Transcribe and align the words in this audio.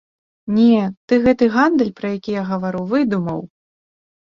Не 0.53 0.79
ты 1.11 1.19
гэты 1.25 1.49
гандаль, 1.57 1.93
пра 2.01 2.13
які 2.17 2.31
я 2.41 2.47
гавару, 2.49 2.83
выдумаў. 2.97 3.39